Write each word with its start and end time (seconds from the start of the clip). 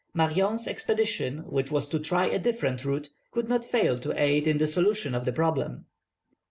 Marion's 0.15 0.67
expedition, 0.67 1.43
which 1.47 1.69
was 1.69 1.87
to 1.87 1.99
try 1.99 2.25
a 2.25 2.39
different 2.39 2.83
route, 2.83 3.11
could 3.29 3.47
not 3.47 3.63
fail 3.63 3.99
to 3.99 4.19
aid 4.19 4.47
in 4.47 4.57
the 4.57 4.65
solution 4.65 5.13
of 5.13 5.25
the 5.25 5.31
problem. 5.31 5.85